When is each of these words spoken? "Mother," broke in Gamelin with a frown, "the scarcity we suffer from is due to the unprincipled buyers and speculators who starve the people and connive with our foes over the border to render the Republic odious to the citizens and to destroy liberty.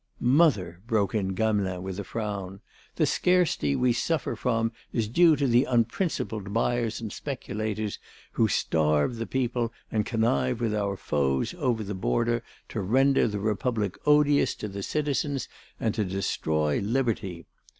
"Mother," 0.19 0.81
broke 0.87 1.13
in 1.13 1.35
Gamelin 1.35 1.83
with 1.83 1.99
a 1.99 2.03
frown, 2.03 2.61
"the 2.95 3.05
scarcity 3.05 3.75
we 3.75 3.93
suffer 3.93 4.35
from 4.35 4.71
is 4.91 5.07
due 5.07 5.35
to 5.35 5.45
the 5.45 5.65
unprincipled 5.65 6.51
buyers 6.51 6.99
and 6.99 7.13
speculators 7.13 7.99
who 8.31 8.47
starve 8.47 9.17
the 9.17 9.27
people 9.27 9.71
and 9.91 10.03
connive 10.03 10.59
with 10.59 10.73
our 10.73 10.97
foes 10.97 11.53
over 11.55 11.83
the 11.83 11.93
border 11.93 12.41
to 12.69 12.81
render 12.81 13.27
the 13.27 13.39
Republic 13.39 13.95
odious 14.07 14.55
to 14.55 14.67
the 14.67 14.81
citizens 14.81 15.47
and 15.79 15.93
to 15.93 16.03
destroy 16.03 16.79
liberty. 16.79 17.45